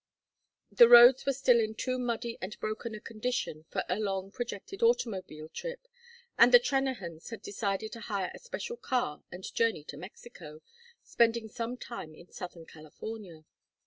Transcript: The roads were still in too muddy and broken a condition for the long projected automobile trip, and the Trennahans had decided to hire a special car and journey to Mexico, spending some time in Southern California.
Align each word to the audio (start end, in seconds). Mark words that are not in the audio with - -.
The 0.71 0.89
roads 0.89 1.27
were 1.27 1.33
still 1.33 1.59
in 1.59 1.75
too 1.75 1.99
muddy 1.99 2.35
and 2.41 2.59
broken 2.59 2.95
a 2.95 2.99
condition 2.99 3.65
for 3.69 3.83
the 3.87 3.97
long 3.97 4.31
projected 4.31 4.81
automobile 4.81 5.47
trip, 5.49 5.87
and 6.39 6.51
the 6.51 6.57
Trennahans 6.59 7.29
had 7.29 7.43
decided 7.43 7.91
to 7.91 7.99
hire 8.09 8.31
a 8.33 8.39
special 8.39 8.77
car 8.77 9.21
and 9.31 9.43
journey 9.53 9.83
to 9.83 9.97
Mexico, 9.97 10.63
spending 11.03 11.47
some 11.47 11.77
time 11.77 12.15
in 12.15 12.31
Southern 12.31 12.65
California. 12.65 13.45